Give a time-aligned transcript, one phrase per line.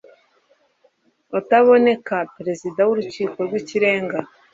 [1.39, 4.17] ataboneka Perezida w Urukiko rw Ikirenga